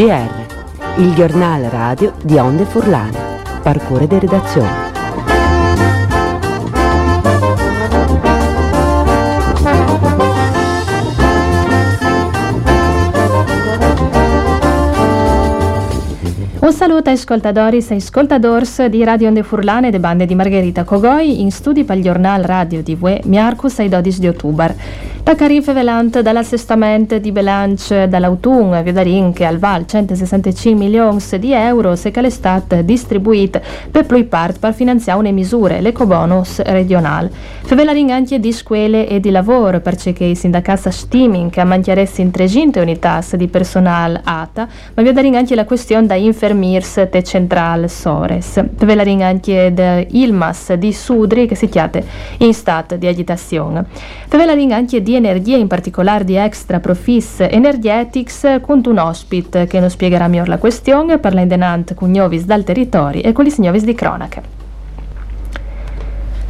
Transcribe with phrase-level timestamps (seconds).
[0.00, 3.18] GR, il giornale radio di Onde Furlane.
[3.62, 4.89] Parcure di redazione.
[16.70, 21.40] Un saluto ai ascoltatori e ascoltadors di Radio Onde Furlane de bande di Margherita Cogoi
[21.40, 25.08] in studi per il giornale radio di UE Miarcus ai 12 di ottobre.
[25.24, 31.94] Da Carin Fevelant dall'assestamento di bilancio dall'autunno Viodarin che al Val 165 milioni di euro
[31.94, 37.30] se che è stato distribuito per più part per finanziare le misure l'ecobonus regionale.
[37.62, 42.80] Fevelarin anche di scuole e di lavoro perché i sindacati stiming che mantiaressi in 300
[42.80, 46.14] unità di personale ATA, ma Viodarin anche la questione da
[46.60, 48.62] infermiers te central Sores.
[48.76, 52.04] Fevelarin anche da Ilmas di Sudri che si chiate
[52.38, 53.86] in stato di agitazione.
[54.28, 59.90] Fevelarin anche di energia, in particolare di Extra Profis Energetics, con un ospite che non
[59.90, 61.48] spiegherà meglio la questione, parla in
[61.94, 64.59] con Gnovis dal territorio e con gli signovis di cronache.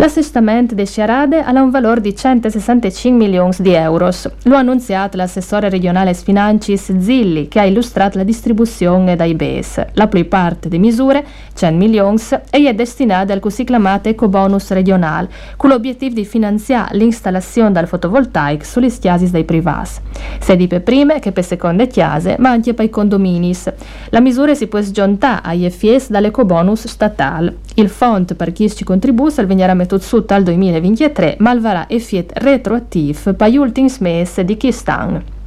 [0.00, 4.08] L'assestamento di Sciarade ha un valore di 165 milioni di euro.
[4.44, 9.88] Lo ha annunziato l'assessore regionale Sfinancis Zilli, che ha illustrato la distribuzione dai BES.
[9.92, 15.68] La più parte delle misure, 100 milioni, è destinata al così chiamato ecobonus regionale, con
[15.68, 20.00] l'obiettivo di finanziare l'installazione del fotovoltaico sulle chiasis dei privati.
[20.40, 23.70] Sia per prime che per seconde chiase, ma anche per i condominis.
[24.08, 27.58] La misura si può sgiuntare agli FIS dall'ecobonus statale.
[27.80, 33.32] Il fondo per chi ci contribuisce venirà messo sotto al 2023, ma varrà effetto retroattivo
[33.32, 35.39] per gli ultimi mesi di quest'anno.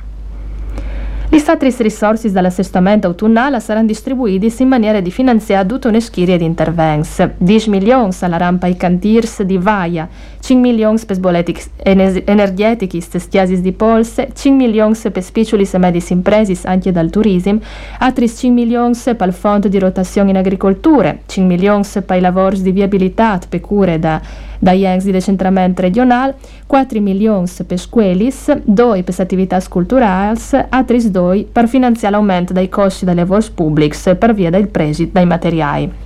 [1.34, 6.46] Gli stati risorse dall'assestamento autunnale saranno distribuiti in maniera di finanziare tutta una schiera di
[6.46, 7.28] interventi.
[7.36, 10.08] 10 milioni alla rampa ai cantiers di Vaia,
[10.40, 16.04] 5 milioni per sboletti energetici e stiasis di polse, 5 milioni per piccoli e medi
[16.10, 17.60] imprese anche dal turismo,
[17.98, 22.62] altri 5 milioni per il fondo di rotazione in agricoltura, 5 milioni per i lavori
[22.62, 24.22] di viabilità per cure da
[24.60, 26.36] dagli ex di decentramento regionale,
[26.68, 28.32] 4 milioni per scuole,
[28.64, 34.34] 2 per attività culturali, altri 2 per finanziare l'aumento dei costi dei lavori pubblici per
[34.34, 36.03] via del presito dei materiali.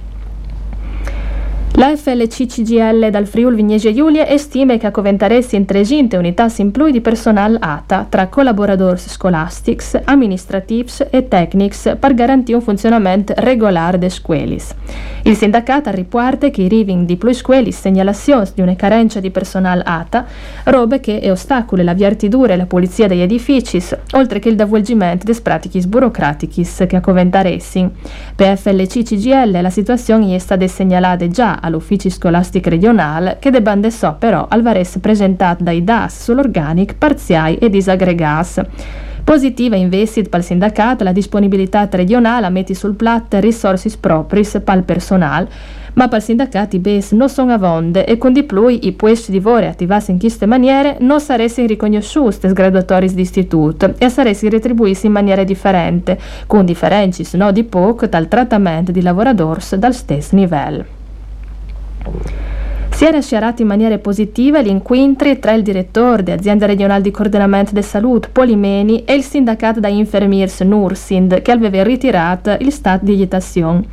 [1.77, 7.01] La FLC-CGL dal Friul Vignese Giulia stime che a Coventaresi in 300 unità simplui di
[7.01, 14.57] personale ATA tra collaboratori scolastics, amministratives e technics per garantire un funzionamento regolare delle scuole.
[15.21, 19.83] Il sindacato riporta che i riving di più scuole segnalazioni di una carenza di personale
[19.85, 20.25] ATA,
[20.63, 23.79] robe che è ostacole la viartidura e la pulizia degli edifici,
[24.13, 27.87] oltre che il davvolgimento delle pratiche burocratiche che a Coventaresi.
[28.35, 34.47] Per FLC-CGL la situazione è stata segnalata già all'ufficio scolastico regionale che debande so però
[34.49, 38.25] al vares presentato dai DAS sull'organic parziali e disaggregati.
[39.27, 44.83] Positiva per il sindacato la disponibilità regionale a metti sul piatto risorse proprie per il
[44.83, 45.49] personale,
[45.95, 49.41] ma per i sindacati BES non sono avonde e con di più i puesti di
[49.41, 55.11] lavoro attivati in queste maniere non sarebbero riconosciuti graduatori di istituto e sarebbero retribuiti in
[55.11, 56.17] maniera differente,
[56.47, 60.96] con differenze no di poco dal trattamento di lavoratori dal stesso livello.
[62.89, 67.71] Si era sciarato in maniera positiva gli incontri tra il direttore dell'azienda regionale di coordinamento
[67.73, 73.13] della salute Polimeni e il sindacato da infermiers Nursind che aveva ritirato il stato di
[73.13, 73.83] agitazione.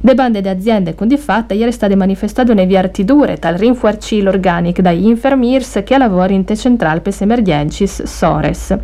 [0.00, 4.22] De bande di aziende con di fatta ieri è stata manifestata una viartidure tal rinfuarci
[4.22, 8.76] l'organic dagli infermiers che lavora in te central per emergencis Sores.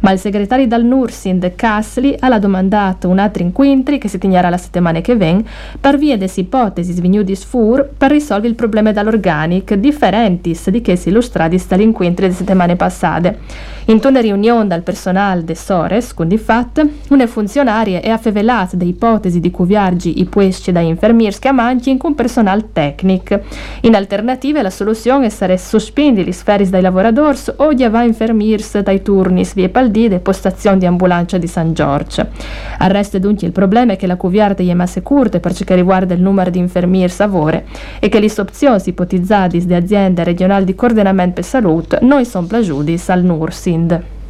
[0.00, 4.56] Ma il segretario dal Nursind Casli ha domandato un altro incontri che si tegnerà la
[4.56, 5.44] settimana che viene
[5.78, 11.10] per via delle ipotesi svignudis fur per risolvere il problema dall'organic differentis di che si
[11.10, 13.38] illustrati dall'incontri delle settimane passate.
[13.86, 18.84] In una riunione dal personale de Sores, con di fatto, una funzionaria è affevelata da
[18.84, 20.24] ipotesi di cui viaggi i
[20.62, 23.40] puesti da infermiers che manchi con personale tecnico.
[23.80, 29.02] In alternativa la soluzione sarebbe sospendere le sfere dai lavoratori o di avere infermiers dai
[29.02, 32.28] turni vie paldide e postazione di ambulanza di San Giorgio.
[32.78, 36.14] Al dunque il problema è che la cuviarda è masse curte per ciò che riguarda
[36.14, 37.62] il numero di infermiers a lavoro
[37.98, 42.96] e che le opzioni ipotizzate di aziende regionali di coordinamento per salute non sono piaciute
[43.06, 44.21] al NURSIND.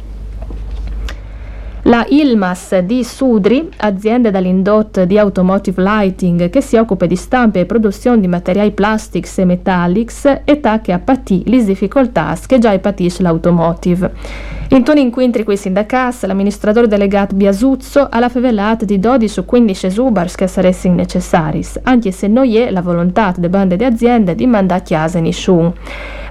[1.85, 7.65] La Ilmas di Sudri, azienda dall'indotto di automotive lighting che si occupa di stampe e
[7.65, 14.13] produzione di materiali plastics e metallics, età che patito le difficoltà che già patisce l'automotive.
[14.69, 19.43] In toni incontri con i sindacati, l'amministratore delegato Biasuzzo ha la fevelata di 12 o
[19.43, 24.35] 15 subars che sarebbero necessari, anche se non è la volontà delle bande di aziende
[24.35, 25.75] di mandare a chiesa nessuno.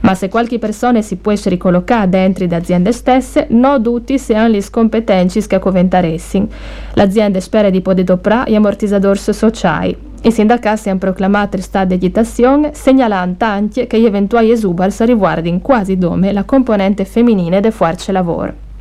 [0.00, 4.54] Ma se qualche persona si può ricollocare dentro le aziende stesse, non tutti si hanno
[4.54, 6.46] le competenze che coventaressero.
[6.94, 9.96] L'azienda spera di poter doprare gli ammortizzatori sociali.
[10.24, 15.58] I sindacati hanno proclamato il stato di agitazione, segnalando anche che gli eventuali esubers riguardino
[15.60, 18.71] quasi come la componente femminile del forze lavoro.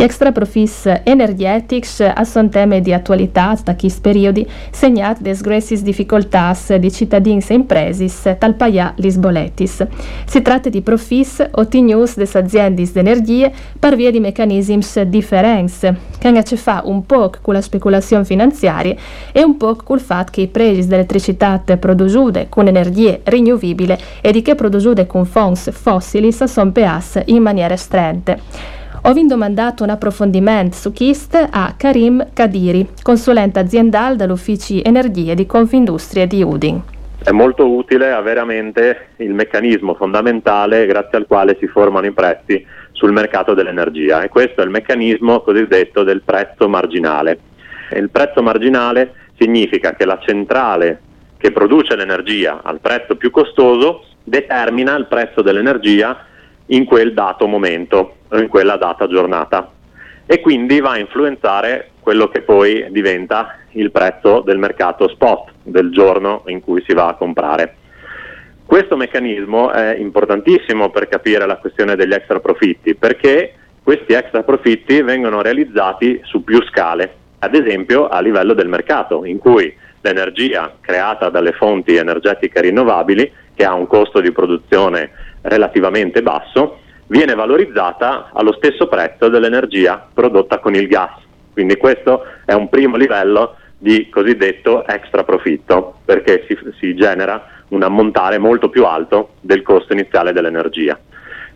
[0.00, 6.56] Gli extra profis energetics sono temi di attualità da questi periodi segnati da grossi difficoltà
[6.78, 9.86] di cittadini e imprese tal paia lisboletis.
[10.24, 16.28] Si tratta di profis ottenuti da aziende di energie per via di meccanismi differenti, che
[16.28, 18.94] hanno a che fare un po' con la speculazione finanziaria
[19.32, 24.32] e un po' con il fatto che i prezzi dell'elettricità prodotte con energie rinnovabili e
[24.32, 28.79] di che prodotte con fonti fossili sono peas in maniera strente.
[29.02, 36.26] Ho domandato un approfondimento su KIST a Karim Kadiri, consulente aziendale dall'Ufficio Energie di Confindustria
[36.26, 36.82] di Udin.
[37.24, 42.12] È molto utile avere a mente il meccanismo fondamentale grazie al quale si formano i
[42.12, 47.38] prezzi sul mercato dell'energia e questo è il meccanismo cosiddetto del prezzo marginale.
[47.96, 51.00] Il prezzo marginale significa che la centrale
[51.38, 56.26] che produce l'energia al prezzo più costoso determina il prezzo dell'energia
[56.70, 59.70] in quel dato momento in quella data giornata
[60.26, 65.90] e quindi va a influenzare quello che poi diventa il prezzo del mercato spot del
[65.90, 67.76] giorno in cui si va a comprare.
[68.64, 75.02] Questo meccanismo è importantissimo per capire la questione degli extra profitti perché questi extra profitti
[75.02, 81.28] vengono realizzati su più scale, ad esempio a livello del mercato in cui l'energia creata
[81.28, 85.10] dalle fonti energetiche rinnovabili che ha un costo di produzione
[85.42, 91.12] relativamente basso, viene valorizzata allo stesso prezzo dell'energia prodotta con il gas.
[91.52, 97.82] Quindi questo è un primo livello di cosiddetto extra profitto, perché si, si genera un
[97.82, 100.98] ammontare molto più alto del costo iniziale dell'energia.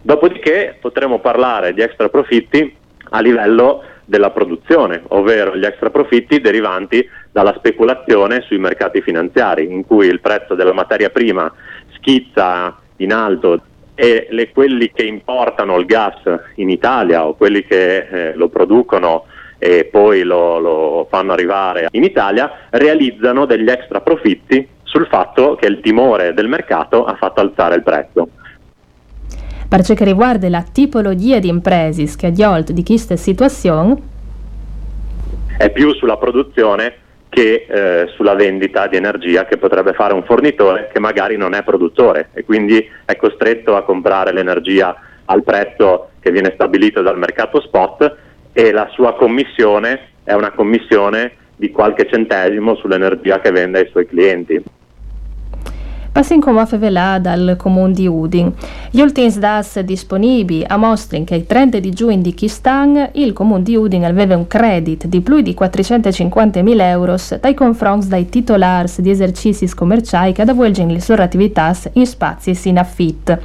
[0.01, 2.77] Dopodiché potremo parlare di extra profitti
[3.11, 9.87] a livello della produzione, ovvero gli extra profitti derivanti dalla speculazione sui mercati finanziari, in
[9.87, 11.53] cui il prezzo della materia prima
[11.95, 13.61] schizza in alto
[13.94, 16.20] e le, quelli che importano il gas
[16.56, 19.26] in Italia o quelli che eh, lo producono
[19.58, 25.67] e poi lo, lo, fanno arrivare in Italia realizzano degli extra profitti sul fatto che
[25.67, 28.29] il timore del mercato ha fatto alzare il prezzo.
[29.67, 34.12] Per ciò che riguarda la tipologia di imprese che ha di questa situazione,
[35.56, 36.97] è più sulla produzione
[37.35, 41.65] che eh, sulla vendita di energia che potrebbe fare un fornitore che magari non è
[41.65, 44.95] produttore e quindi è costretto a comprare l'energia
[45.25, 48.17] al prezzo che viene stabilito dal mercato spot
[48.53, 54.07] e la sua commissione è una commissione di qualche centesimo sull'energia che vende ai suoi
[54.07, 54.63] clienti.
[56.14, 58.52] Passin come a fevelà dal comune di Udin.
[58.88, 63.75] Gli ultimi dati disponibili mostrano che il 30 di giugno di Kistan il comune di
[63.75, 69.68] Udin aveva un credit di più di 450.000 euro dai confronti dai titolari di esercizi
[69.75, 73.37] commerciali che avvolgono le loro attività in spazi in affitto.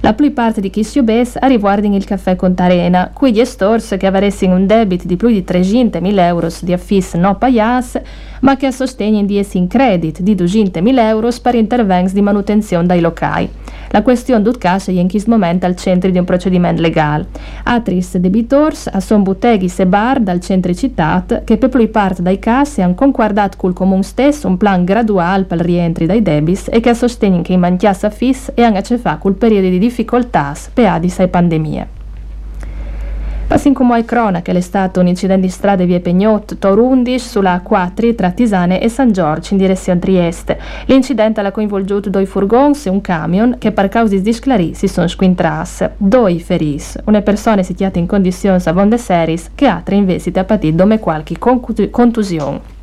[0.00, 4.06] La più parte di chi si obes riguardano il caffè Contarena, cui gli stores che
[4.06, 8.00] avessero un debito di più di 300.000 euro di affis no paias,
[8.40, 13.00] ma che sostengono di essere in credit di 200.000 euro per interventi di manutenzione dai
[13.00, 13.48] locali.
[13.90, 17.26] La questione caso è in questo momento al centro di un procedimento legale.
[17.64, 22.38] Atris debitors a son butteghi e bar dal centro città che per più parte dai
[22.38, 26.80] casi hanno concordato col comune stesso un plan graduale per il rientro dai debis e
[26.80, 30.86] che sostengono che i manchiassa fis e hanno a fare col periodo di difficoltà per
[30.86, 31.95] adis e pandemie.
[33.46, 38.32] Passin come ai cronache, stato un incidente di strada via Pegnot, Torundish, sulla 4 tra
[38.32, 40.58] Tisane e San Giorgio in direzione Trieste.
[40.86, 45.06] L'incidente ha coinvolto due furgons e un camion che per cause di sclarì si sono
[45.06, 45.84] squintrati.
[45.96, 50.98] Due feris, una persona situata in condizioni avonde series che altre invece ha patito come
[50.98, 52.75] qualche contusione.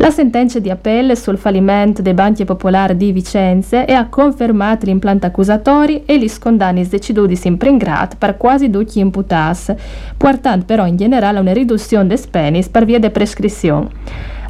[0.00, 5.26] La sentenza di appello sul fallimento dei banchi popolari di Vicenza e ha confermato l'impianto
[5.26, 9.74] accusatori e gli scondanni deciduti in pringrat per quasi tutti imputati,
[10.16, 13.88] portando però in generale a una riduzione dei spenis per via di prescrizione.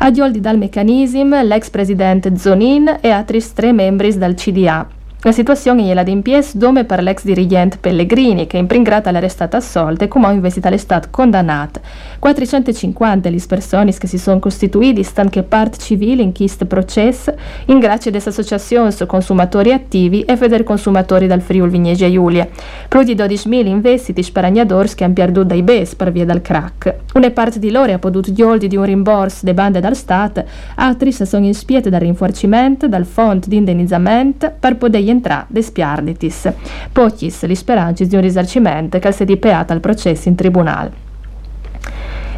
[0.01, 4.98] Adioldi dal meccanismo l'ex presidente Zonin e altri tre membri del CDA.
[5.23, 9.27] La situazione è la di impies dome per l'ex dirigente Pellegrini, che in pringrata l'era
[9.27, 11.81] stata assolta e come investita l'estate condannata.
[12.21, 17.35] 450 le persone che si sono costituiti stanno che parte civile in questo processo,
[17.65, 22.47] in grazie alle associazioni consumatori attivi e feder consumatori dal Friuli Vignegia Giulia.
[22.87, 26.95] Più di 12.000 investiti sparagnadors che hanno perduto dai BES per via del crack.
[27.15, 30.45] Una parte di loro ha potuto gli di un rimborso delle bande dal Stato,
[30.77, 36.53] altri sono inspiete dal rinforcimento, dal fondo di indennizzamento per poter entrare de spiarditis.
[36.93, 41.07] Pochis li speranci di un risarcimento che si è dipeata al processo in tribunale.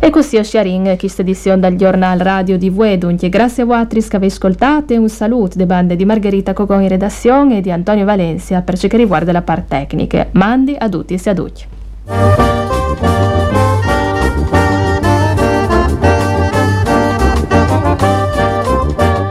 [0.03, 3.29] E così a Sharing, questa edizione dal giornale radio di Vuedunche.
[3.29, 7.59] Grazie a voi che avete ascoltato un saluto de bande di Margherita Cogon in redazione
[7.59, 10.29] e di Antonio Valencia per ciò che riguarda la parte tecnica.
[10.33, 11.65] Mandi a tutti e a tutti.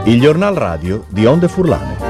[0.04, 2.09] Il giornal radio di Onde Furlane.